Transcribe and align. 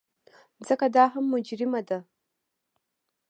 ځکه 0.67 0.85
دا 0.95 1.05
هم 1.13 1.25
مجرمه 1.33 1.81
ده. 1.89 1.99